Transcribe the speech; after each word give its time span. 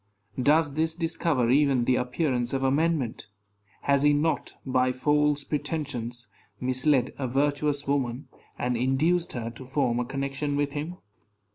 Does 0.41 0.73
this 0.73 0.95
discover 0.95 1.51
even 1.51 1.85
the 1.85 1.95
appearance 1.97 2.53
of 2.53 2.63
amendment? 2.63 3.27
Has 3.83 4.01
he 4.01 4.13
not, 4.13 4.53
by 4.65 4.91
false 4.91 5.43
pretensions, 5.43 6.27
misled 6.59 7.13
a 7.19 7.27
virtuous 7.27 7.85
woman, 7.85 8.27
and 8.57 8.75
induced 8.75 9.33
her 9.33 9.51
to 9.51 9.63
form 9.63 9.99
a 9.99 10.05
connection 10.05 10.55
with 10.55 10.73
him? 10.73 10.97